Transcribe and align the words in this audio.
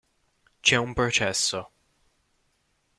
C'è 0.61 0.77
un 0.77 0.93
processo. 0.95 1.71